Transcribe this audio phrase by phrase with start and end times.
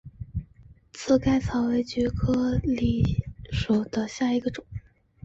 [0.93, 3.03] 刺盖草为菊科蓟
[3.51, 4.65] 属下的一个种。